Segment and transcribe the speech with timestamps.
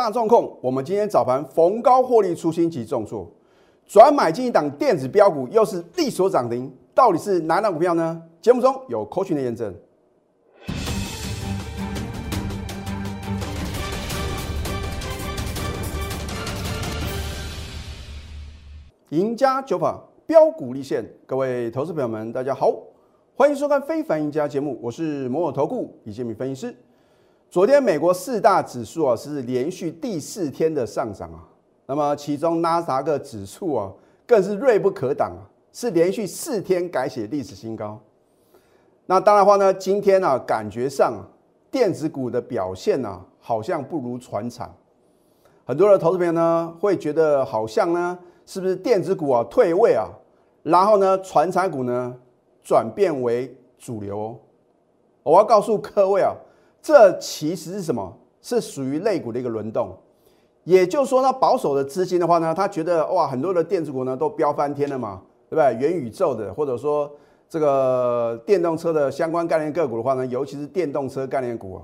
[0.00, 3.30] 大众控，我们今天早盘逢高获利出新及重挫，
[3.86, 8.22] 转买进一档电子标股，又是力所涨停，到底是哪档股票呢？
[8.40, 9.74] 节目中有 coaching 的验证。
[19.10, 22.74] 赢家酒法标股立现，各位投资朋友们，大家好，
[23.36, 26.74] 欢迎收看《非凡赢家》节目，我是摩尔投顾李建民分析师。
[27.50, 31.42] 昨天美国四大指数啊是连续第四天的上涨啊，
[31.84, 33.92] 那么其中纳斯达克指数啊
[34.24, 37.98] 更是锐不可挡啊，是连续四天改写历史新高。
[39.04, 41.12] 那当然话呢，今天呢感觉上
[41.72, 44.72] 电子股的表现呢好像不如船产，
[45.64, 48.16] 很多的投资朋友呢会觉得好像呢。
[48.46, 50.08] 是不是电子股啊退位啊？
[50.64, 52.12] 然后呢，船产股呢
[52.64, 54.36] 转变为主流？
[55.22, 56.34] 我要告诉各位啊，
[56.82, 58.16] 这其实是什么？
[58.42, 59.96] 是属于类股的一个轮动。
[60.64, 65.74] 也就是说呢，保守的资金的话呢，他觉得哇，很多的电子股呢都飙翻天了嘛，对不对？
[65.80, 67.10] 元宇宙的，或者说
[67.48, 71.80] 这个电动车的相关概念个股的话呢，尤其是电动车概念股，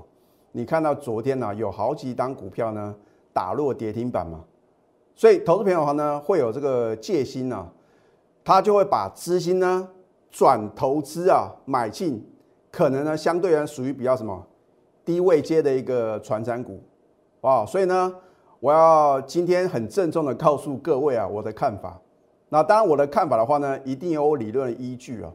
[0.51, 2.95] 你看到昨天呢有好几档股票呢
[3.33, 4.41] 打落跌停板嘛？
[5.15, 7.67] 所以投资朋友的话呢，会有这个戒心呐，
[8.43, 9.89] 他就会把资金呢
[10.29, 12.23] 转投资啊，买进
[12.71, 14.45] 可能呢相对呢属于比较什么
[15.07, 16.83] 低位接的一个传产股
[17.39, 17.65] 啊。
[17.65, 18.13] 所以呢，
[18.59, 21.97] 我要今天很郑重的告诉各位啊，我的看法。
[22.49, 25.31] 那当然我的看法的话呢，一定有理论依据啊，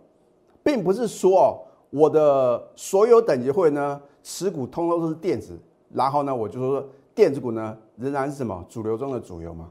[0.63, 5.59] 并不是说哦，我的所有等级会呢持股通通都是电子，
[5.91, 7.77] 然后呢我就说电子股呢。
[7.99, 9.71] 仍然是什么主流中的主流嘛？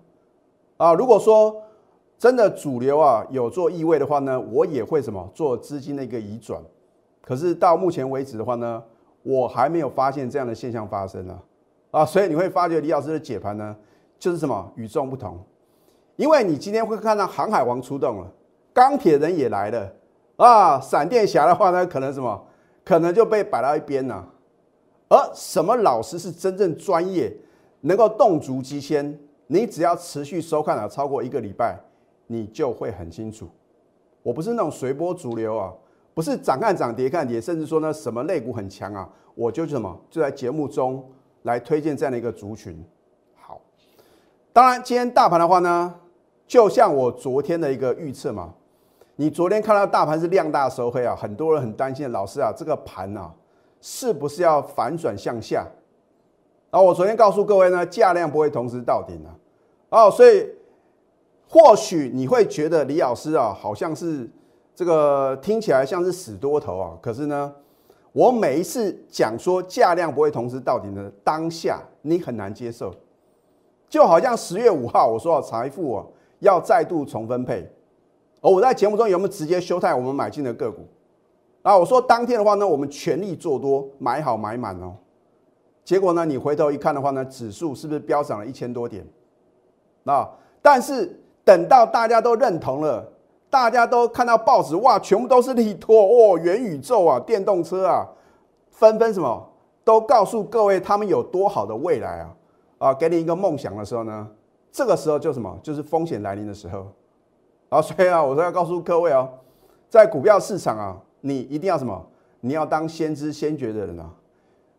[0.77, 1.53] 啊，如果说
[2.17, 6.61] 真的主流啊有做意味的话呢，我也会什么做资金的一个移转。
[7.19, 8.81] 可是到目前为止的话呢，
[9.23, 11.43] 我还没有发现这样的现象发生啊
[11.91, 13.75] 啊，所以你会发觉李老师的解盘呢，
[14.17, 15.37] 就是什么与众不同。
[16.15, 18.31] 因为你今天会看到航海王出动了，
[18.73, 19.93] 钢铁人也来了
[20.37, 22.43] 啊，闪电侠的话呢，可能什么
[22.83, 24.27] 可能就被摆到一边了。
[25.09, 27.35] 而什么老师是真正专业？
[27.81, 31.79] 能够动足机先，你只要持续收看了超过一个礼拜，
[32.27, 33.49] 你就会很清楚。
[34.21, 35.73] 我不是那种随波逐流啊，
[36.13, 41.03] 不是涨看涨跌看跌，甚至说呢什么类股很强啊，我就什么就在节目中
[41.43, 42.83] 来推荐这样的一个族群。
[43.35, 43.61] 好，
[44.51, 45.95] 当然今天大盘的话呢，
[46.45, 48.53] 就像我昨天的一个预测嘛，
[49.15, 53.33] 你昨天看到大盘是量大收黑啊，很多人很担心，老师啊这个盘啊
[53.79, 55.65] 是不是要反转向下？
[56.71, 59.29] 啊，我昨天告诉各位呢，价量不会同时到顶的，
[59.89, 60.47] 哦，所以
[61.47, 64.29] 或许你会觉得李老师啊，好像是
[64.75, 67.53] 这个听起来像是死多头啊，可是呢，
[68.11, 72.93] 我每一次讲说价量不会同时到底的当下，你很难接受，
[73.89, 76.05] 就好像十月五号我说财富啊
[76.39, 77.69] 要再度重分配，
[78.41, 80.87] 而我在节目中有没有直接修态我们买进的个股？
[81.61, 84.95] 啊，我说当天的话呢，我们全力做多，买好买满哦。
[85.83, 86.23] 结果呢？
[86.23, 89.05] 你回头一看的话呢，指数是不是飙涨了一千多点？
[90.05, 90.29] 啊！
[90.61, 93.10] 但是等到大家都认同了，
[93.51, 98.07] 大家都看到报纸哇，全部都是利托哦，元宇宙啊，电动车啊，
[98.71, 99.49] 纷纷什么
[99.83, 102.35] 都告诉各位他们有多好的未来啊！
[102.77, 104.25] 啊，给你一个梦想的时候呢，
[104.71, 105.59] 这个时候就什么？
[105.61, 106.87] 就是风险来临的时候
[107.67, 107.81] 啊！
[107.81, 109.27] 所以啊，我说要告诉各位哦，
[109.89, 112.01] 在股票市场啊，你一定要什么？
[112.39, 114.09] 你要当先知先觉的人啊！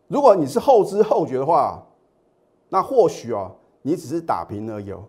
[0.07, 1.79] 如果你是后知后觉的话，
[2.69, 3.51] 那或许啊，
[3.83, 5.03] 你只是打平而已哦。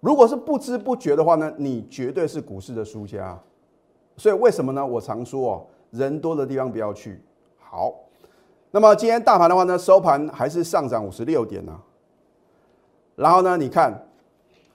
[0.00, 3.38] 如果是不知不觉的话呢，你绝对是股市的输家。
[4.16, 4.84] 所以为什么呢？
[4.84, 7.22] 我常说哦，人多的地方不要去。
[7.58, 7.94] 好，
[8.70, 11.80] 那么今天大盘的话呢，收盘还是上涨五十六点呢。
[13.16, 14.06] 然后呢，你看，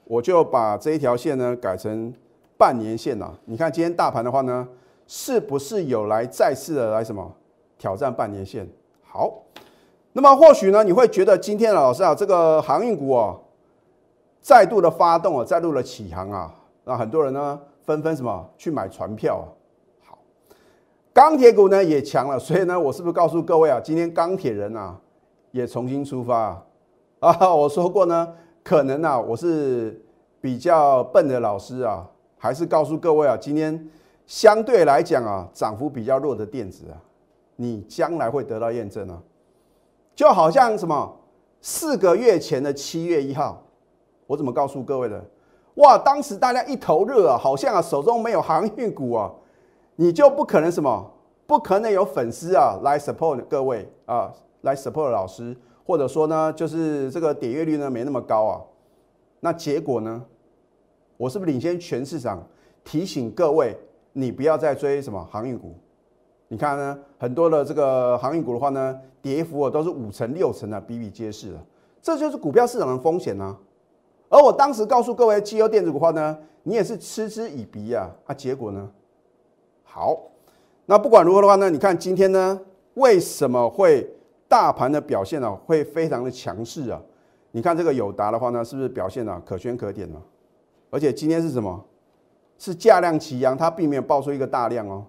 [0.06, 2.14] 我就把这一条线呢改成
[2.58, 3.38] 半年线了。
[3.46, 4.68] 你看今天大盘的话呢，
[5.06, 7.32] 是不是有来再次的来什么
[7.78, 8.68] 挑战半年线？
[9.04, 9.42] 好。
[10.14, 13.36] 那么或许呢，你会觉得今天老师啊，这个航运股啊，
[14.46, 16.54] 再度的发动啊，再度的起航啊，
[16.84, 19.50] 那很多人呢纷纷什么去买船票啊。
[20.06, 20.20] 好，
[21.12, 24.96] 钢铁股呢也强了，所以呢，我是不是告诉各位啊，今天钢铁人啊
[25.50, 26.64] 也重新出发
[27.22, 27.56] 啊？
[27.56, 30.00] 我说过呢，可能啊，我是
[30.40, 32.08] 比较笨的老师啊，
[32.38, 33.90] 还是告诉各位啊，今天
[34.28, 37.02] 相对来讲啊，涨幅比较弱的电子啊，
[37.56, 39.20] 你将来会得到验证啊。
[40.14, 41.18] 就好像什么
[41.62, 43.64] 四个月前的七月一号，
[44.28, 45.24] 我怎么告诉各位的？
[45.76, 49.32] 哇，当时大家一头热啊，好像啊手中没有航运股啊，
[49.98, 51.12] 你就不可能什么，
[51.46, 54.32] 不可能有粉丝啊来 support 各位啊，
[54.62, 55.56] 来 support 老师，
[55.86, 58.62] 或者说呢，就是这个点阅率呢没那么高啊。
[59.42, 60.24] 那结果呢，
[61.18, 62.42] 我是不是领先全市场？
[62.84, 63.78] 提醒各位，
[64.14, 65.76] 你不要再追什么航运股。
[66.48, 71.62] 你看呢，很多的这个航运股的话呢，跌幅啊都是五成六成的，比比皆是啊。
[72.02, 73.58] 这就是股票市场的风险呢。
[74.30, 78.10] 而我当时告诉各位，绩优电子股的话呢，你也是嗤之以鼻啊。
[78.26, 78.90] 啊，结果呢？
[79.84, 80.18] 好，
[80.86, 82.60] 那不管如何的话呢，你看今天呢，
[82.96, 84.10] 为什么会
[84.48, 87.02] 大盘的表现呢会非常的强势啊？
[87.52, 90.22] 你看这个友达的话呢，是不是表现呢可圈可点呢？
[90.90, 91.84] 而且今天是什么？
[92.58, 95.06] 是价量齐扬，它并没有爆出一个大量哦。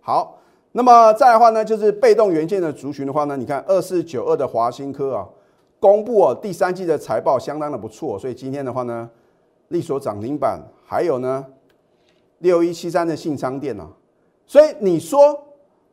[0.00, 0.38] 好。
[0.74, 5.28] 那么再的话呢，就是被动元件的族群的话呢，你看二四九二的华新科啊，
[5.82, 9.10] 公布哦第三季的财报相当的不错，所以今天的话呢，
[9.70, 11.44] 力所涨停板，还有呢
[12.38, 13.88] 六一七三的信昌电啊，
[14.46, 15.18] 所以你说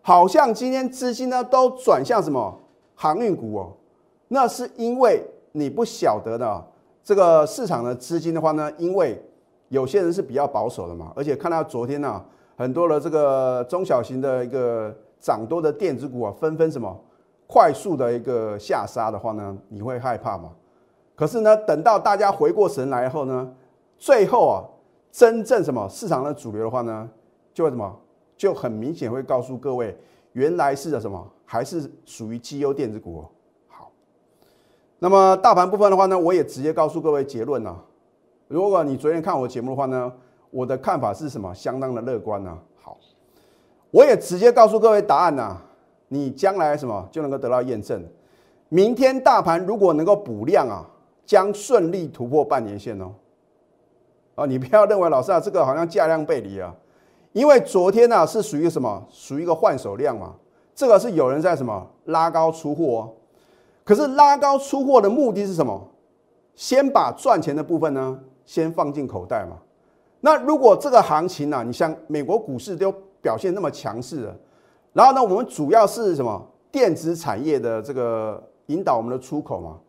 [0.03, 2.56] 好像今天资金呢都转向什么
[2.94, 3.74] 航运股哦，
[4.27, 6.63] 那是因为你不晓得的
[7.03, 9.19] 这个市场的资金的话呢，因为
[9.69, 12.24] 有些人是比较保守的嘛，而且看到昨天呢。
[12.59, 16.94] 很多的这个中小型的一个涨多的电子股啊，纷纷什么
[17.51, 20.51] 快速的一个下杀的话呢，你会害怕吗？
[21.16, 23.51] 可是呢，等到大家回过神来后呢，
[23.98, 24.62] 最后啊，
[25.12, 27.10] 真正什么市场的主流的话呢，
[27.51, 28.00] 就会什么
[28.38, 29.98] 就很明显会告诉各位，
[30.34, 33.25] 原来是的什么还是属于绩优电子股。
[33.68, 33.90] 好，
[35.00, 37.84] 那么大盘部分的话呢，我也直接告诉各位结论了。
[38.48, 40.13] 如果你昨天看我节目的话呢。
[40.51, 41.54] 我的看法是什么？
[41.54, 42.57] 相当的乐观呢。
[42.81, 42.98] 好，
[43.92, 45.56] 我也直接告诉各位答案呐。
[46.09, 48.03] 你将来什么就能够得到验证。
[48.67, 50.85] 明天大盘如果能够补量啊，
[51.25, 53.11] 将顺利突破半年线哦。
[54.35, 56.75] 啊，你不要认为老师啊，这个好像价量背离啊。
[57.31, 59.06] 因为昨天呢是属于什么？
[59.09, 60.35] 属于一个换手量嘛。
[60.75, 63.12] 这个是有人在什么拉高出货。
[63.83, 65.89] 可是拉高出货的目的是什么？
[66.55, 69.57] 先把赚钱的部分呢，先放进口袋嘛。
[70.21, 74.35] 那如果这个行情呢，你像美国股市都表现那么强势了，
[74.94, 79.80] 然后呢，我们主要是什么电子产业的这个引导我们的出口嘛？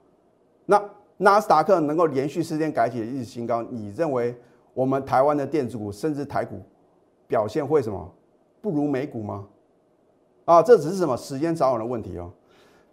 [0.66, 0.82] 那
[1.16, 4.34] 纳斯达克能够连续四天改写历史新高，你认为
[4.72, 6.60] 我们台湾的电子股甚至台股
[7.26, 8.10] 表现会什么
[8.60, 9.46] 不如美股吗？
[10.44, 12.30] 啊，这只是什么时间早晚的问题哦。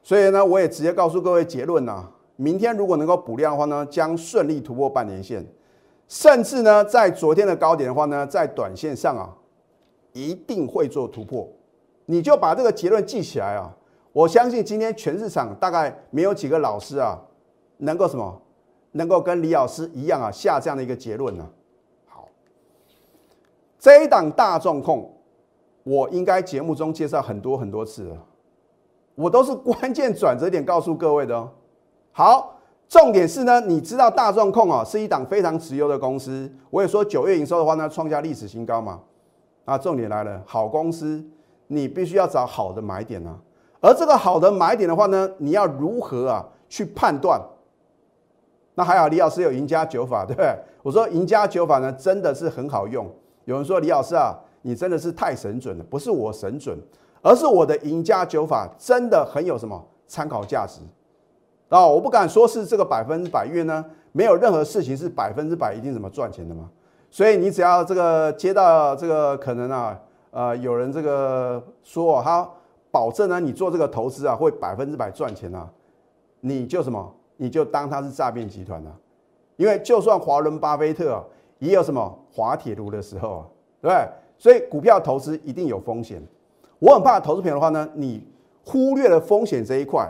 [0.01, 5.45] 所以呢，我也直接告诉各位结论呐，明天如果能够补量的话呢，将顺利突破半年线。
[6.07, 9.35] 甚至呢，在昨天的高点的话呢，在短线上啊，
[10.13, 11.47] 一定会做突破。
[12.07, 13.71] 你就把这个结论记起来啊！
[14.11, 17.21] 我相信今天全市场大概没有几个老师啊，
[17.77, 18.41] 能够什么，
[18.93, 21.47] 能够跟李老师一样啊，下这样的一个结论呢。
[22.07, 22.27] 好，
[23.77, 25.13] 这一档大众控，
[25.83, 28.17] 我应该节目中介绍很多很多次了，
[29.15, 31.51] 我都是关键转折点告诉各位的哦。
[32.11, 32.53] 好。
[32.89, 36.49] 重点是呢，你知道大众控啊是一档非常直优的公司。
[36.69, 39.01] 我也说九月营收的话呢，创下历史新高嘛。
[39.65, 41.21] 啊，重点来了，好公司
[41.67, 43.37] 你必须要找好的买点啊。
[43.79, 47.39] 而这个好的买点的话呢，你要如何啊去判断？
[48.75, 50.55] 那还好，李老师有赢家九法， 对不对？
[50.83, 53.05] 我说赢家九法呢，真的是很好用。
[53.45, 56.77] 有人说李老师啊，你真的是太神准了，不是我神准，
[57.21, 60.81] 而是我的赢家九法真的很有什么参考价值。
[61.69, 66.69] 啊，我不敢说是这个百分之百，因为呢，没有任何事情是百分之百一定怎么赚钱的嘛。
[67.09, 69.99] 所以你只要这个接到这个可能啊，
[70.31, 72.47] 呃，有人这个说他
[72.91, 75.69] 保证呢，你做这个投资啊会百分之百赚钱啊，
[76.41, 78.95] 你就什么，你就当他是诈骗集团了。
[79.55, 81.23] 因为就算华伦巴菲特
[81.59, 83.45] 也有什么滑铁卢的时候啊，
[83.81, 84.07] 对不对？
[84.37, 86.21] 所以股票投资一定有风险。
[86.77, 88.23] 我很怕投资品的话呢，你
[88.63, 90.07] 忽略了风险这一块。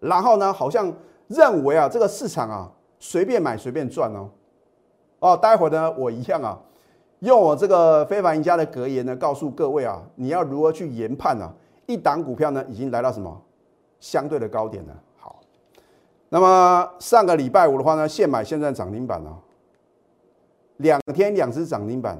[0.00, 0.92] 然后呢，好像
[1.28, 4.28] 认为啊，这个市场啊，随便买随便赚哦。
[5.20, 6.58] 哦，待会儿呢，我一样啊，
[7.20, 11.52] 用我这个非凡赢家的格言呢，告诉各位啊，你要如何去研判呢？
[11.86, 13.40] 一档股票呢，已经来到什么
[13.98, 14.94] 相对的高点了。
[15.18, 15.40] 好，
[16.28, 19.38] 那么上个礼拜五的话呢，现买现在涨停板了，
[20.78, 22.18] 两天两只涨停板。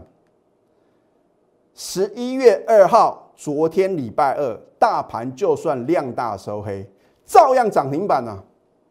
[1.75, 6.87] 十一月二号，昨天礼拜二，大盘就算量大收黑。
[7.25, 8.42] 照样涨停板呢，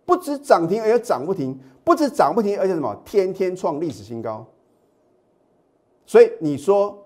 [0.05, 4.43] 不止涨停，而且涨不停，不止涨不停，而且什么，天天创历史新高。
[6.09, 7.05] 所以你说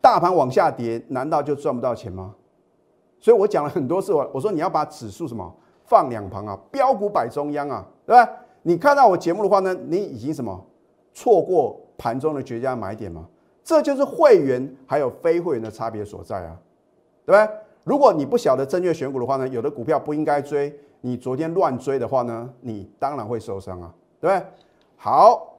[0.00, 2.34] 大盘往下跌，难道就赚不到钱吗？
[3.20, 5.54] 所以我讲了很多次，我我说你要把指数什么
[5.84, 8.26] 放两旁啊，标股摆中央啊，对吧？
[8.62, 10.58] 你看到我节目的话呢，你已经什么
[11.12, 13.28] 错过盘中的绝佳买点吗？
[13.62, 16.56] 这就是会员还有非会员的差别所在啊，
[17.26, 17.56] 对不对？
[17.84, 24.46] 如果你不晓得正确选股的话呢，有的股票不应该追，你昨天乱追的话呢，你当然会受伤啊，对不对？
[24.96, 25.53] 好，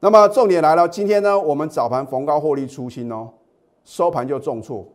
[0.00, 3.28] 那么重点来了，今天呢，我们早盘逢高获利出清哦，
[3.84, 4.86] 收盘就重挫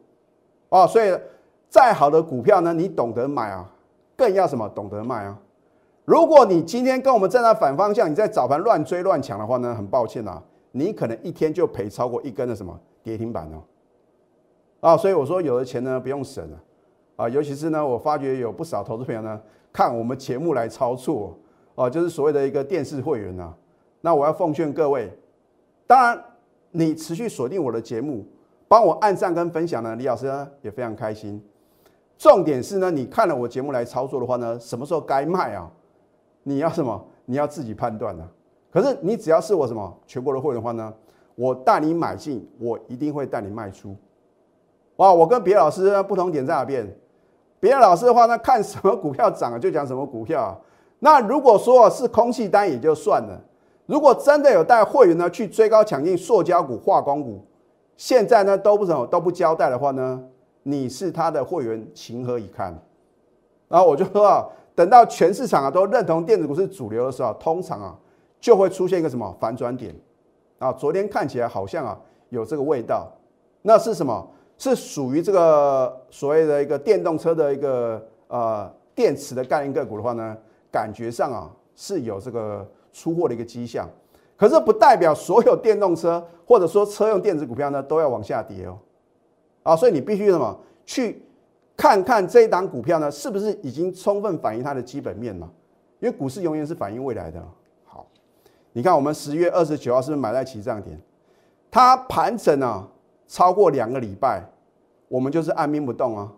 [0.70, 1.14] 哦，所以
[1.68, 3.70] 再好的股票呢，你懂得买啊，
[4.16, 5.38] 更要什么懂得卖啊。
[6.06, 10.42] 如果你今天跟我们站在反方向，你在早盘乱追乱抢的话呢，很抱歉啊，
[10.72, 13.62] 你可能一天就赔超过一根的什么跌停板哦。
[14.80, 16.58] 啊，所以我说有的钱呢不用省了，
[17.18, 19.42] 啊，尤其是呢，我发觉有不少投资朋友呢
[19.74, 21.38] 看我们节目来操作，
[21.76, 23.54] 啊，就是所谓的一个电视会员呐。
[24.06, 25.10] 那我要奉劝各位，
[25.88, 26.22] 当然
[26.72, 28.26] 你持续锁定我的节目，
[28.68, 31.42] 帮我按赞跟分享呢，李老师呢也非常开心。
[32.18, 35.72] 重点是呢，你看了我节目来操作的话呢，什么时候该卖啊？
[36.44, 37.02] 你要什么？
[37.24, 38.28] 你要自己判断的。
[38.70, 40.94] 可是你只要是我什么全国的会员的话呢，
[41.36, 43.96] 我带你买进，我一定会带你卖出。
[44.98, 46.94] 哇，我跟别老师不同点在哪边？
[47.62, 50.60] 别老师的话呢，看什么股票涨了就讲什么股票啊。
[51.00, 53.42] 那如果说是空气单也就算了，
[53.86, 57.46] 如果真的有带会员呢去追高抢进塑胶股、化工股，
[57.98, 60.24] 现在呢都不怎么都不交代的话呢，
[60.64, 62.74] 你是他的会员，情何以堪？
[63.68, 67.98] 然后我就说啊，等到全市场啊都认同电子股是主流的时候，通常啊
[68.40, 69.94] 就会出现一个什么反转点
[70.60, 70.72] 啊？
[70.72, 72.00] 昨天看起来好像啊
[72.30, 73.12] 有这个味道，
[73.62, 74.30] 那是什么？
[74.56, 80.38] 是属于这个所谓的一个电动车的一个呃电池的概念个股的话呢，
[80.72, 83.90] 感觉上啊是有这个出货的一个迹象，
[84.38, 88.78] 可是不代表所有电动车或者说车用电子股票呢都要往下跌哦，
[89.64, 91.22] 啊，所以你必须什么去
[91.76, 95.52] 看看这一档股票呢是不是已经充分反映它的基本面了，
[96.00, 97.44] 因为股市永远是反映未来的。
[97.84, 98.08] 好，
[98.72, 100.98] 你看我们十月二十九号是不是买在起涨点？
[101.70, 102.88] 它盘整啊。
[103.26, 104.44] 超过两个礼拜，
[105.08, 106.32] 我们就是按兵不动啊！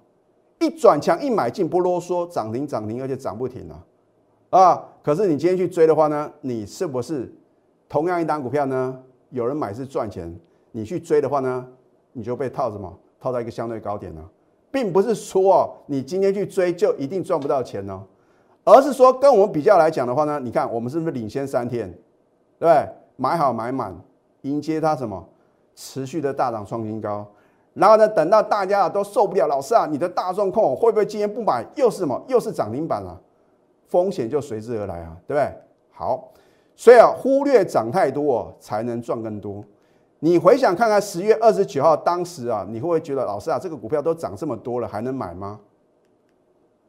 [0.60, 3.84] 一转强一买进不啰嗦，涨停涨停，而且涨不停啊！
[4.50, 4.84] 啊！
[5.04, 7.32] 可是你今天去追的话呢，你是不是
[7.88, 8.98] 同样一单股票呢？
[9.30, 10.34] 有人买是赚钱，
[10.72, 11.68] 你去追的话呢，
[12.14, 12.92] 你就被套什么？
[13.20, 14.24] 套在一个相对高点呢？
[14.72, 18.04] 并不是说哦你今天去追就一定赚不到钱哦，
[18.64, 21.90] 而是说跟我们比较来讲的话呢，你看我们是不是领先三天？
[22.58, 22.90] 对不对？
[23.16, 23.96] 买好买满，
[24.42, 25.24] 迎接它什么？
[25.76, 27.26] 持续的大涨创新高，
[27.74, 32.24] 然后呢，等到大家啊都受不了，老师啊，你的大众控会不会今天不买又是什么？
[32.28, 33.20] 又是涨停板啊？
[34.04, 35.50] 风险就随之而来啊，对不对？
[35.92, 36.32] 好，
[36.76, 39.64] 所以啊，忽略涨太多才能赚更多。
[40.20, 45.60] 你回想看看十月二十九号当时啊，你会不会觉得老师啊，这个股票都涨这么多了，还能买吗？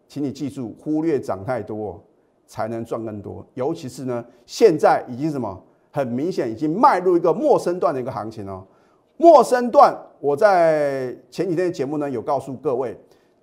[0.09, 2.03] 请你记住，忽略涨太多
[2.47, 3.47] 才能赚更多。
[3.55, 5.63] 尤其是呢，现在已经什么？
[5.93, 8.63] 很明显已经迈入一个陌生段的一个行情哦。
[9.17, 12.95] 陌生段，我在前几天的节目呢有告诉各位，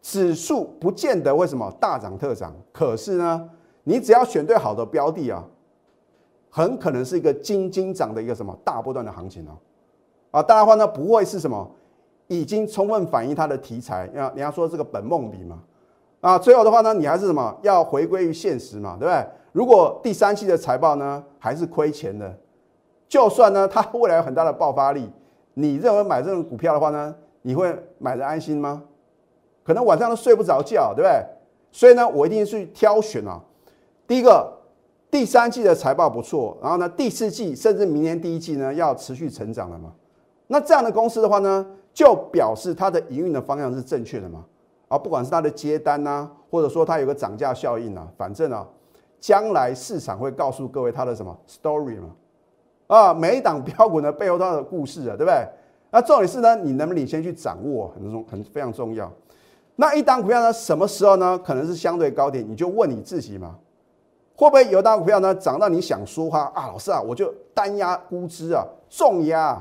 [0.03, 3.49] 指数不见得为什么大涨特涨，可是呢，
[3.85, 5.41] 你只要选对好的标的啊，
[6.49, 9.55] 很可能是一个金金涨的一个什么大波段的行情哦。
[10.31, 11.71] 啊，当然话呢不会是什么
[12.27, 15.63] 已经充分反映它的题材，要你要说这个本梦比嘛。
[16.19, 19.25] 啊，最后的话呢，你还是什么要回归于现实嘛，对不对？
[19.53, 22.37] 如果第三期的财报呢还是亏钱的，
[23.07, 25.09] 就算呢它未来有很大的爆发力。
[25.53, 28.83] 你认为买这种股票的话呢，你会买的安心吗？
[29.63, 31.25] 可能晚上都睡不着觉，对不对？
[31.71, 33.41] 所以呢，我一定去挑选啊。
[34.05, 34.51] 第一个，
[35.09, 39.91] 第三季的财报不错，然后呢，第四季甚至明年第一季呢要持续成长了嘛。
[40.47, 44.45] 那这样的公司的话呢，就表示它的营运的方向是正确的嘛。
[44.89, 48.67] 啊，不管是它的接单呐，或者说它有个涨价效应啊，反正啊，
[49.19, 52.09] 将来市场会告诉各位它的什么 story 嘛。
[52.87, 55.47] 啊，每一档标股呢背后它的故事啊，对不对？
[55.89, 59.11] 那重点是呢，你能不能领先去掌握，很重很非常重要。
[59.75, 61.37] 那一档股票呢，什么时候呢？
[61.39, 63.55] 可能是相对高点，你就问你自己嘛，
[64.35, 69.59] 会不会有档股票呢涨到你想说话啊，老师啊，我就单压估值啊，重压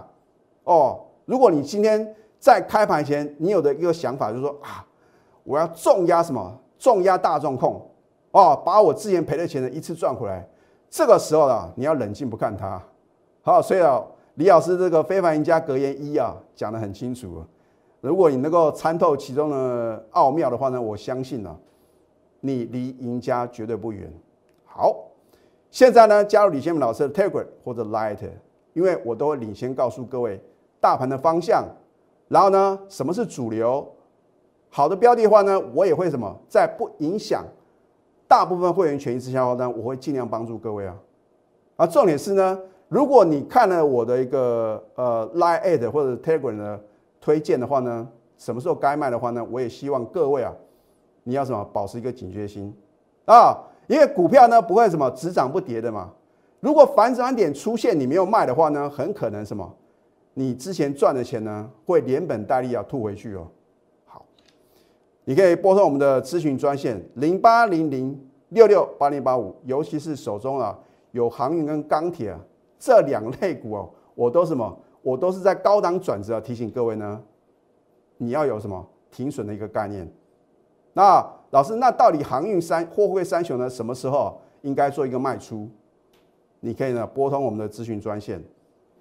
[0.64, 1.00] 哦。
[1.24, 4.84] 如果你今天在开盘前，你有的一个想法就是说啊，
[5.44, 6.58] 我要重压什么？
[6.78, 7.80] 重压大众控
[8.32, 10.46] 哦，把我之前赔的钱呢一次赚回来。
[10.90, 12.78] 这个时候呢，你要冷静不看它。
[13.40, 14.02] 好，所以啊，
[14.34, 17.42] 李老师这个非凡赢家格言一啊，讲得很清楚。
[18.02, 21.56] 如果你能够参透其中的奥妙的话呢，我相信呢，
[22.40, 24.12] 你离赢家绝对不远。
[24.64, 25.04] 好，
[25.70, 28.18] 现在呢，加入李先明老师的 Telegram 或者 Light，
[28.72, 30.40] 因为我都会领先告诉各位
[30.80, 31.64] 大盘的方向，
[32.26, 33.88] 然后呢，什么是主流，
[34.68, 37.44] 好的标的的话呢，我也会什么，在不影响
[38.26, 40.98] 大部分会员权益之下的话呢，我会尽量帮助各位啊。
[41.76, 42.58] 啊，重点是呢。
[42.88, 46.80] 如果你看了我的一个呃 Line Ad 或者 Telegram 的
[47.22, 49.46] 推荐的话呢，什么时候该卖的话呢？
[49.50, 50.52] 我也希望各位啊，
[51.22, 52.74] 你要什么保持一个警觉心
[53.26, 56.12] 啊，因为股票呢不会什么只涨不跌的嘛。
[56.58, 59.72] 如果反转点出现你没有卖的话呢，很可能什么，
[60.34, 63.46] 你之前赚的钱呢会连本带利要吐回去哦。
[64.04, 64.24] 好，
[65.24, 70.76] 你可以拨通我们的咨询专线零八零零六六八零八五，尤其是手中啊
[71.12, 72.40] 有航运跟钢铁啊
[72.80, 77.22] 这两类股哦，我都什么，我都是在高档转折，提醒各位呢，
[78.16, 80.10] 你要有什么停损的一个概念。
[80.94, 85.68] 那老师，那到底航运三货柜三雄呢，什么时候应该做一个卖出？
[86.60, 88.42] 你可以呢拨通我们的咨询专线，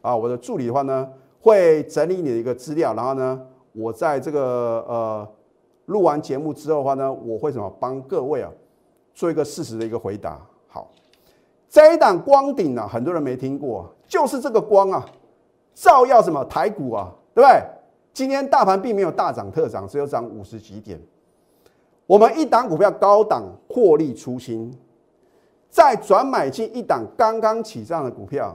[0.01, 1.07] 啊，我的助理的话呢
[1.39, 3.39] 会整理你的一个资料，然后呢，
[3.73, 5.27] 我在这个呃
[5.85, 8.49] 录完节目之后的话呢，我会什么帮各位啊
[9.13, 10.39] 做一个事实的一个回答。
[10.67, 10.89] 好，
[11.69, 15.05] 这一档光顶啊，很多人没听过，就是这个光啊，
[15.73, 17.63] 照耀什么台股啊，对不对？
[18.13, 20.99] 今天大盘并没有大涨特涨，只有涨五十几点。
[22.05, 24.73] 我们一档股票高档获利出清。
[25.69, 28.53] 再转买进一档刚刚起涨的股票，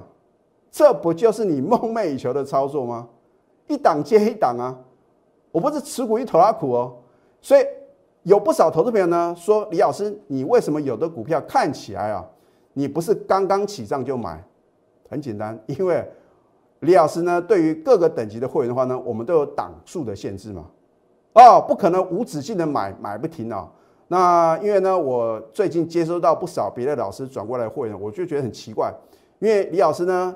[0.71, 3.09] 这不就是你梦寐以求的操作吗？
[3.69, 4.79] 一档接一档啊！
[5.51, 6.95] 我不是持股一头拉苦哦，
[7.41, 7.65] 所以
[8.25, 12.23] 有不少投资朋友呢说：“李老师，你为什么有的股票看起来啊，
[12.75, 14.45] 你不是刚刚起涨就买？”
[15.09, 16.07] 很简单，因为
[16.87, 20.65] 李老师呢，对于各个等级的会员的话呢，我们都有档数的限制嘛。
[21.35, 23.69] 哦，不可能无止境的买，买不停啊。
[24.09, 28.91] 那因为呢，我最近接收到不少别的老师转过来会员，我就觉得很奇怪。
[29.41, 30.35] 因为李老师呢，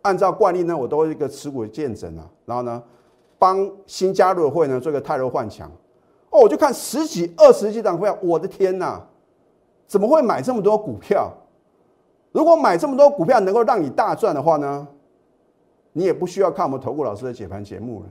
[0.00, 2.82] 按照惯例呢，我都一个持股见证啊，然后呢，
[3.38, 5.70] 帮新加入的会员呢做一个泰弱换强。
[6.30, 9.00] 哦，我就看十几、二十几档股票，我的天哪，
[9.86, 11.30] 怎么会买这么多股票？
[12.32, 14.88] 如果买这么多股票能够让你大赚的话呢，
[15.92, 18.06] 你也不需要看我们投顾老师的解盘节目了，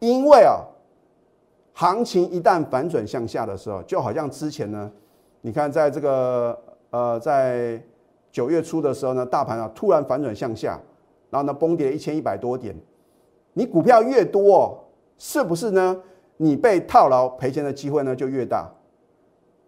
[0.00, 0.60] 因为啊。
[1.78, 4.90] 行情一旦反转向下的时候，就好像之前呢，
[5.42, 6.58] 你看在这个
[6.88, 7.78] 呃，在
[8.32, 10.80] 九月初的时候呢，大盘啊突然反转向下，
[11.28, 12.74] 然后呢崩跌一千一百多点，
[13.52, 14.82] 你股票越多，
[15.18, 16.00] 是不是呢？
[16.38, 18.66] 你被套牢赔钱的机会呢就越大。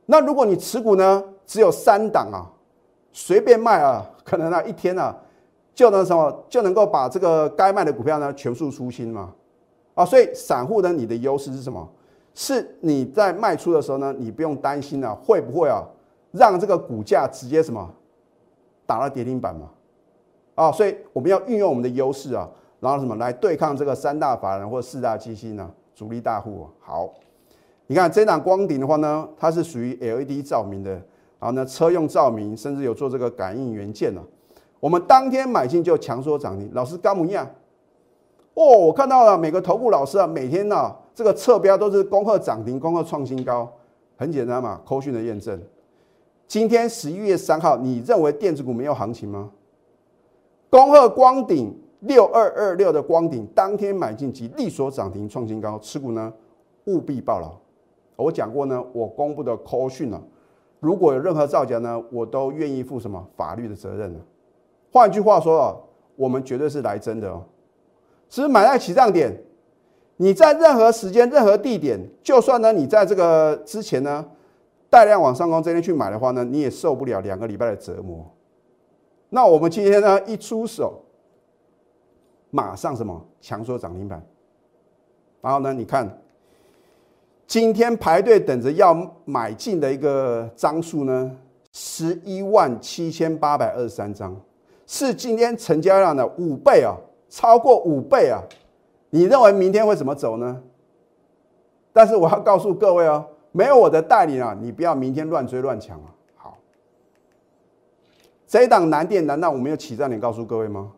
[0.06, 2.48] 那如果你持股呢只有三档啊，
[3.12, 5.14] 随便卖啊，可能啊一天啊
[5.78, 9.32] 就能什么就能够把这个该卖的股票呢全数出清嘛？
[9.94, 11.88] 啊，所以散户呢，你的优势是什么？
[12.34, 15.86] 是你在卖出的时候呢，你不用担心啊，会不会啊
[16.32, 17.88] 让这个股价直接什么
[18.86, 19.70] 打到跌停板嘛？
[20.56, 25.70] 啊，所以我们要运用我们的优势啊，然后什么来对抗这个三大法人或四大基金呢？
[25.94, 27.08] 主力大户好，
[27.86, 30.90] 你看这档光顶的话呢，它是属于 LED 照明的，
[31.38, 34.20] 然后呢车用照明，甚至有做这个感应元件呢。
[34.80, 37.48] 我们当天买进就强说涨停，老师高木亚
[38.54, 40.94] 哦，我看到了每个头部老师啊，每天呢。
[41.14, 43.68] 这个侧标都是恭贺涨停，恭贺创新高，
[44.16, 45.60] 很简单嘛，扣讯的验证。
[46.46, 49.50] 今天十一月三号，你认为电子股没有行情吗？
[50.70, 56.32] 恭贺光顶六二二六的光顶，当天买进即力所涨停创新高，持股呢
[56.84, 57.52] 务必报牢。
[58.14, 60.22] 我讲过呢，我公布的扣讯呢，
[60.78, 64.20] 如果有任何造假呢，我都愿意负什么法律的责任呢？
[64.92, 65.76] 换句话说啊，
[66.16, 67.44] 我们绝对是来真的哦，
[68.28, 69.36] 是买在起涨点。
[70.20, 74.26] 你在任何时间、任何地点，就算呢，你在这个之前呢，
[74.90, 78.28] 带量往上攻，这边去买的话呢，你也受不了两个礼拜的折磨。
[79.28, 81.04] 那我们今天呢，一出手，
[82.50, 84.20] 马上什么强缩涨停板，
[85.40, 86.20] 然后呢，你看
[87.46, 91.30] 今天排队等着要买进的一个张数呢，
[91.70, 94.34] 十一万七千八百二十三张，
[94.88, 96.96] 是今天成交量的五倍啊，
[97.28, 98.42] 超过五倍啊。
[99.10, 100.62] 你认为明天会怎么走呢？
[101.92, 106.14] 但是我要告诉各位哦，没有我的带领啊，你不要明天乱追乱抢啊。
[106.36, 106.58] 好，
[108.46, 110.90] 这一档难电难道我没有起站点告诉各位吗？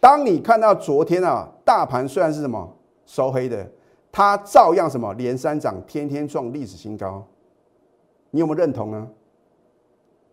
[0.00, 2.68] 当你看到昨天啊，大盘虽然是什么
[3.06, 3.64] 收黑的，
[4.10, 7.24] 它照样什么连三涨，天天创历史新高，
[8.30, 9.06] 你有没有认同呢？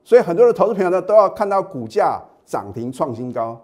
[0.04, 3.62] 所以很多的投资朋友呢，都要看到股价涨停创新高，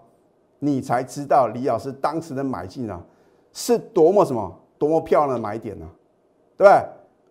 [0.58, 3.02] 你才知道李老师当时的买进啊。
[3.56, 5.86] 是多么什么多么漂亮的买点呢？
[6.56, 6.84] 对不对？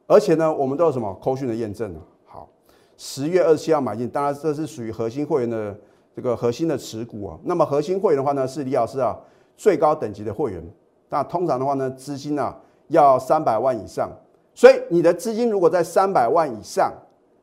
[0.07, 1.99] 而且呢，我们都有什么扣讯的验证啊？
[2.25, 2.49] 好，
[2.95, 5.77] 十月二十七号买进，当然这是属于核心会员的
[6.15, 7.37] 这个核心的持股啊。
[7.43, 9.19] 那么核心会员的话呢，是李老师啊
[9.57, 10.63] 最高等级的会员。
[11.09, 14.09] 那通常的话呢，资金啊要三百万以上。
[14.55, 16.93] 所以你的资金如果在三百万以上，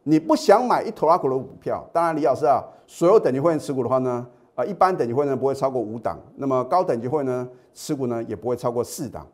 [0.02, 4.26] 你不想买一头拉股的股票，当然李老师啊，所有等级会员持股的话呢。
[4.56, 9.24] 啊，一般等级会呢不会超过五档，那么高等级会呢持股呢也不会超过四档。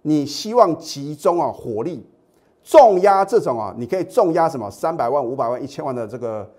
[0.00, 2.04] 你希望集中啊火力，
[2.64, 6.50] 重压这种啊，你可以重压什么三百万、五百万、一千万的这个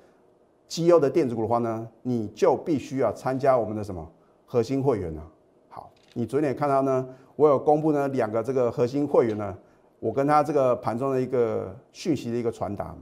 [0.68, 4.08] 绩优的电子股的话呢，你就必须要参加我们的什么
[4.46, 5.22] 核心会员呢？
[5.68, 9.58] 好，你昨天也看到呢，我有公布呢两个这个核心会员呢，
[10.00, 13.00] 我跟他这个盘中的一个讯息的一个传达嘛。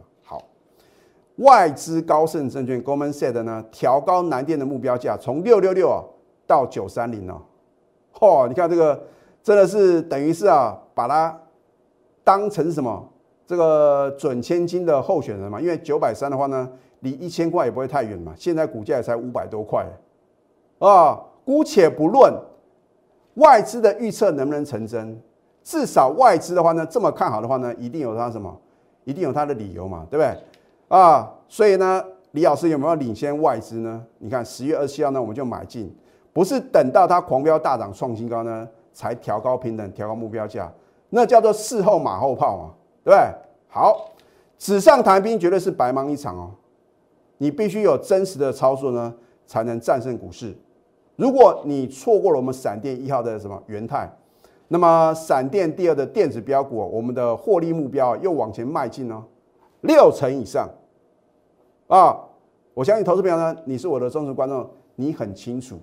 [1.42, 6.02] 外资高盛证券 Goldman Sachs 呢调高南电的目标价从六六六啊
[6.48, 7.42] 到九三零哦，
[8.14, 9.04] 嚯，你看这个
[9.44, 11.38] 真的是等于是啊把它。
[12.24, 13.04] 当成什么
[13.48, 15.60] 这个准千金的候选人嘛？
[15.60, 18.32] 因为九百三的话呢，离一千块也不会太远嘛。
[18.38, 19.84] 现在股价才五百多块
[20.78, 21.20] 啊。
[21.44, 22.32] 姑且不论
[23.34, 25.20] 外资的预测能不能成真，
[25.64, 28.56] 至少外资的话呢，这么看好的话呢，一定有它什么？
[29.04, 30.38] 一定有它的理由嘛，对不对？
[30.92, 34.06] 啊，所以呢，李老师有没有领先外资呢？
[34.18, 35.90] 你看十月二十七号呢，我们就买进，
[36.34, 40.70] 不是等到它狂飙大涨创新高呢，才调高平等调高目标价。
[41.10, 42.72] 那叫做事后马后炮嘛，
[43.06, 43.18] 对不对？
[43.70, 44.12] 好，
[44.58, 46.52] 纸上谈兵绝对是白忙一场哦。
[47.38, 49.14] 你必须有真实的操作呢，
[49.48, 50.54] 才能战胜股市。
[51.16, 54.12] 如果你错过了我们闪电一号的什么元泰，
[54.68, 59.24] 那么闪电第二的电子标股，我们的获利目标又往前迈进呢，
[59.82, 60.70] 六成以上
[61.92, 62.18] 啊！
[62.74, 65.78] 我相信投资朋友呢，你是我的忠实观众，你很清楚，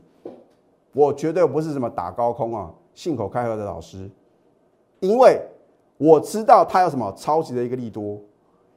[0.94, 4.08] 我绝对不是什么打高空啊，信口开河的老师。
[5.00, 5.38] 因为
[5.98, 8.18] 我知道它有什么超级的一个利多，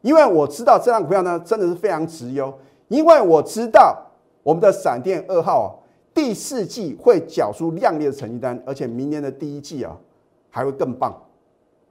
[0.02, 2.54] 因为我知道这张股票呢真的是非常值优，
[2.90, 3.98] 因为我知道
[4.44, 5.68] 我们的闪电二号啊
[6.14, 9.98] 第四季会缴出亮丽的成绩单，而且明年的第一季啊
[10.50, 11.18] 还会更棒。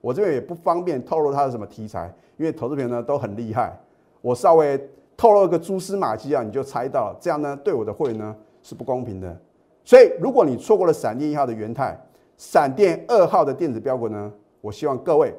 [0.03, 3.75] 我这边也不方便透露它的什么题材，因为投资朋友呢都很厉害，
[4.21, 4.79] 我稍微
[5.21, 9.39] 透露一个蛛丝马迹啊，你就猜到了，这样呢对我的会员呢是不公平的。
[9.85, 11.95] 所以如果你错过了闪电一号的元泰，
[12.39, 14.33] 闪电二号的电子标股呢？
[14.63, 15.35] 我希望各位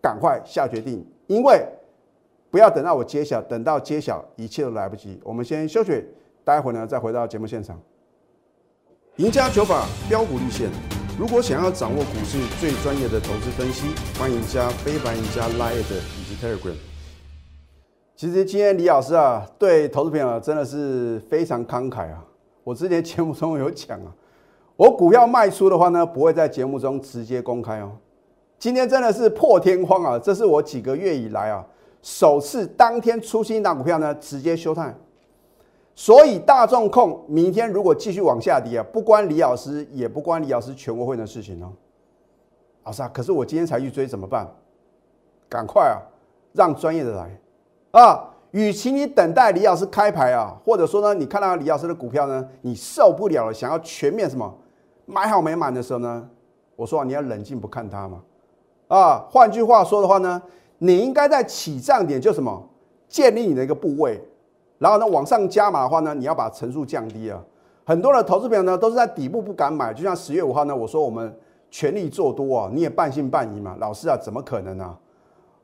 [0.00, 1.66] 赶快下决定，因为
[2.52, 5.20] 不要等到我揭晓，等到揭晓一切都来不及。
[5.24, 6.04] 我们先休息，
[6.44, 7.76] 待会呢再回到节目现场。
[9.16, 10.70] 赢家九法标股立线，
[11.18, 13.88] 如果想要掌握股市最专业的投资分析，
[14.20, 16.95] 欢迎加非凡、赢家 Line 以及 Telegram。
[18.16, 22.24] 其实今天李老师啊，对投资朋友真的是非常慷慨啊！
[22.64, 24.10] 我之前节目中有讲啊。
[24.74, 27.92] 我股票卖出的话呢，不会在节目中直接公开哦。
[28.58, 30.18] 今天真的是破天荒啊！
[30.18, 31.62] 这是我几个月以来啊，
[32.00, 34.98] 首次当天出新一档股票呢，直接休探。
[35.94, 41.70] 所以大众控明天如果继续往下跌啊，不关李老师，也不关李老师全国会的事情哦。
[42.84, 44.50] 老师啊，可是我今天才去追怎么办？
[45.50, 46.00] 赶快啊，
[46.54, 47.38] 让专业的来
[47.92, 48.30] 啊！
[48.52, 54.50] 与其你等待李老师开牌啊，或者说呢，你看到李老师的股票呢，你受不了了，想要全面什么？
[55.04, 56.26] 买好没满的时候呢，
[56.74, 58.22] 我说你要冷静不看它嘛，
[58.88, 60.40] 啊，换句话说的话呢，
[60.78, 62.66] 你应该在起涨点就什么
[63.08, 64.22] 建立你的一个部位，
[64.78, 67.42] 然后呢往上加码的话呢，你要把层数降低啊。
[67.84, 71.36] 很多的投资朋友呢都是在底部不敢买，就像十月五号呢，我说我们
[71.70, 74.84] 全力做多啊，你也半信半疑嘛，老师啊，怎么可能呢？
[74.84, 74.98] 啊，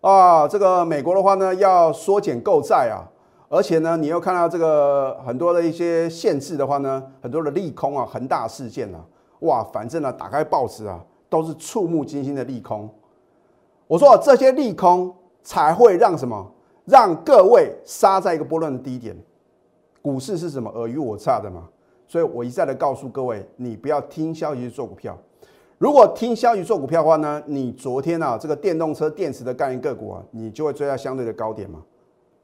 [0.03, 3.07] 啊这个美国的话呢要缩减购债啊，
[3.49, 8.99] 而且呢你又看到这个很多的一些限制的话呢，很多的利空啊，恒大事件啊。
[9.41, 12.89] 哇，反正呢，打开报纸啊，都是触目惊心的利空。
[13.87, 15.13] 我说这些利空
[15.43, 16.53] 才会让什么？
[16.85, 19.17] 让各位杀在一个波段的低点。
[20.01, 20.69] 股市是什么？
[20.71, 21.69] 尔虞我诈的嘛。
[22.09, 25.17] 所以我一再的告诉各位，你不要听消息去做股票。
[25.83, 31.81] 如果听消息做股票的话呢，你昨天啊，这个电动车电池的概念个股啊，你就会追到相对的高点嘛，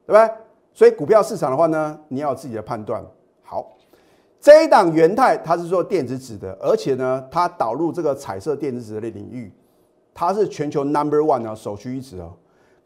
[0.04, 0.36] 对不对？
[0.74, 3.00] 所以股票市场的话呢，你要有自己的判断。
[3.44, 3.76] 好。
[4.40, 9.52] 这一档元泰，它是做电子纸的，而且呢，它导入这个彩色电子纸的领域，
[10.12, 12.32] 它是全球 number one 啊，首屈一指哦。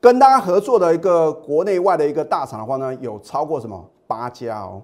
[0.03, 4.83] 跟大家合作的一个国内外的一个大厂的话呢，有超过什么八家哦。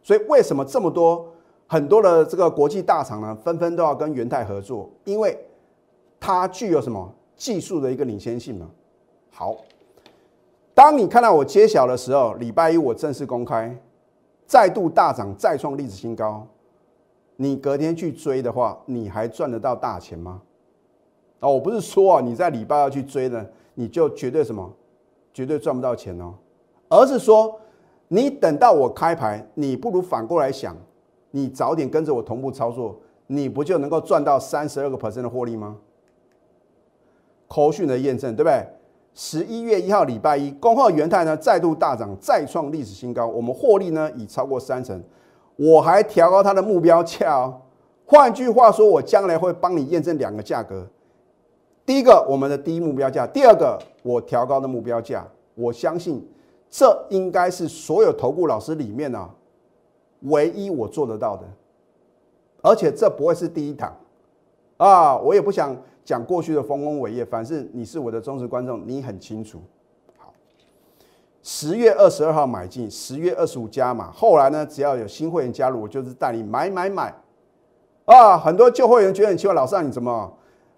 [0.00, 1.28] 所以为什么这么多
[1.72, 4.90] 很多的这个国际大厂呢，纷纷都要跟元泰合作？
[5.04, 5.38] 因为
[6.18, 8.68] 它具有什么技术的一个领先性嘛。
[9.30, 9.54] 好，
[10.74, 13.80] 当你看到我揭晓的时候，礼拜一我正式公开。
[14.48, 16.44] 再度大涨，再创历史新高，
[17.36, 20.42] 你隔天去追的话，你还赚得到大钱吗？
[21.38, 24.68] 啊，我不是说啊，你在礼拜二去追呢，你就绝对什么，
[25.32, 26.34] 绝对赚不到钱哦，
[26.88, 27.60] 而是说，
[28.08, 30.76] 你等到我开牌，你不如反过来想，
[31.30, 35.76] 你早点跟着我同步操作，你不就能够赚到三十二个 percent 的获利吗？
[37.48, 38.66] 口讯的验证，对不对？
[39.12, 43.26] 十一月一号礼拜一，恭贺元泰呢再度大涨，再创历史新高。
[43.26, 45.02] 我们获利呢已超过三成，
[45.56, 47.60] 我还调高它的目标价哦。
[48.06, 50.86] 换句话说，我将来会帮你验证两个价格：
[51.84, 55.26] 第一个，我们的第一目标价；第二个，我调高的目标价。
[55.56, 56.24] 我相信
[56.70, 59.28] 这应该是所有投顾老师里面呢，
[60.22, 61.44] 唯一我做得到的。
[62.62, 63.96] 而且这不会是第一堂
[64.76, 65.16] 啊！
[65.16, 69.58] 我也不想讲过去的丰功伟业，反正你是我的忠实观众，你很清楚。
[70.18, 70.30] 好，
[71.42, 77.14] 十月二十二号买进，十月二十五加码，后来呢，只要有新会员加入，我就是带你买买买。
[78.04, 80.30] 啊，很多旧会员觉得很奇怪，老师你怎么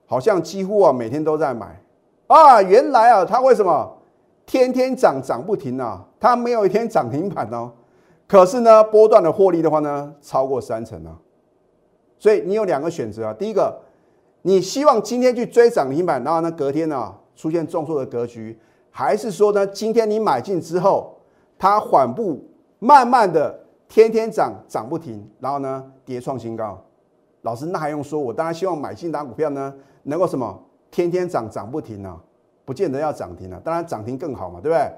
[0.07, 1.83] 好像几乎啊每天都在买
[2.29, 2.63] 啊？
[2.63, 3.93] 原来啊，他为什么
[4.47, 6.07] 天天涨涨不停啊？
[6.21, 7.73] 他没有一天涨停板哦。
[8.33, 11.15] 可是呢，波段的获利的话呢，超过三成啊。
[12.19, 13.79] 所以你有两个选择啊，第一个，
[14.41, 18.59] 你希望今天去追涨停板，然后呢隔天呢出现重挫的格局，
[18.91, 21.15] 还是说呢今天你买进之后，
[21.59, 22.43] 它缓步
[22.79, 23.55] 慢慢的
[23.87, 26.83] 天天涨涨不停，然后呢跌创新高？
[27.43, 28.19] 老师那还用说？
[28.19, 30.59] 我当然希望买进打股票呢能够什么
[30.91, 32.19] 天天涨涨不停啊，
[32.65, 34.91] 不见得要涨停啊，当然涨停更好嘛，对不对？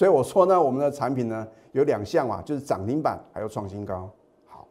[0.00, 4.08] 所以我说呢，我们的产品呢有两项嘛，就是涨停板还有创新高。
[4.46, 4.66] 好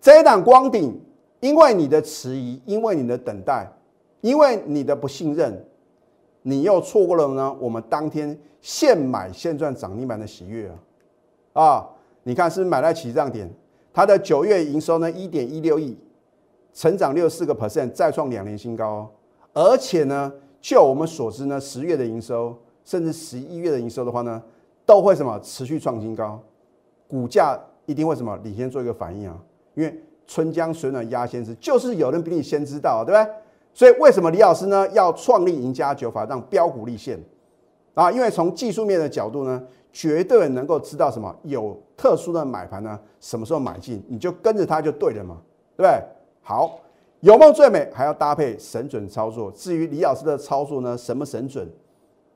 [0.00, 1.00] 这一档光顶，
[1.38, 3.64] 因为你的迟疑，因为你的等待，
[4.20, 5.64] 因为你的不信任，
[6.42, 7.56] 你又错过了呢？
[7.60, 10.68] 我们当天现买现赚涨停板的喜悦
[11.52, 11.62] 啊！
[11.62, 11.88] 啊，
[12.24, 13.48] 你看是不是买在起涨点？
[13.92, 15.96] 它的九月营收呢，一点一六亿，
[16.74, 19.08] 成长六四个 percent，再创两年新高。
[19.52, 24.42] 而且呢，就我们所知呢，十月的营收，甚至十一月的营收的话呢，
[24.84, 26.40] 都会什么持续创新高，
[27.06, 29.38] 股价一定会什么领先做一个反应啊！
[29.74, 33.34] 因为春江水暖鸭先知，就是有人比你先知道，对不对？
[33.74, 37.18] 所以为什么李老师呢要创立赢家九法，让标股立现
[37.94, 38.10] 啊？
[38.10, 45.38] 因为从技术面的角度呢，绝对能够知道什么有特殊的买盘呢，什么时候买进，你就跟着它就对了嘛，
[45.76, 46.02] 对不对？
[46.42, 46.78] 好，
[47.20, 49.50] 有梦最美，还要搭配神准操作。
[49.52, 51.68] 至于李老师的操作呢，什么神准？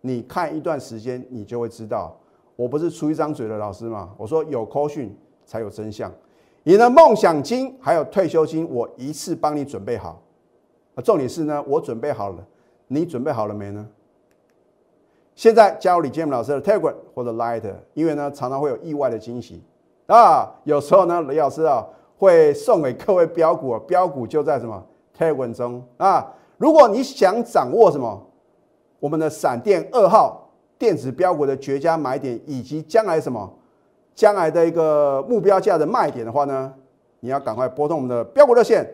[0.07, 2.17] 你看一段时间，你就会知道。
[2.55, 5.15] 我不是出一张嘴的老师嘛，我说有科讯
[5.45, 6.11] 才有真相。
[6.63, 10.23] 你的梦想金还有退休金，我一次帮你准备好。
[10.95, 12.47] 啊，重点是呢，我准备好了，
[12.89, 13.87] 你准备好了没呢？
[15.35, 19.63] 现在加入李建明老师的 Telegram 或者 Light，因为呢常常会有意外的惊喜
[20.07, 20.51] 啊。
[20.65, 24.83] 有时候呢，李老师啊会送给各位标股，标股就在什么
[25.15, 26.33] Telegram 中啊。
[26.57, 28.26] 如果你想掌握什么
[29.07, 33.49] 我们的闪电二号电子标股的绝佳买点，以及将来什么？
[34.17, 36.75] 将来的一个目标价的卖点的话呢，
[37.21, 38.85] 你要赶快拨通我们的标股热线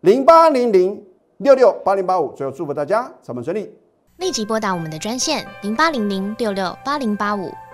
[0.00, 1.00] 零八零零
[1.36, 2.32] 六六八零八五。
[2.32, 3.72] 最后祝福大家上班顺利，
[4.16, 7.48] 立即拨打我们的专线零八零零六六八零八五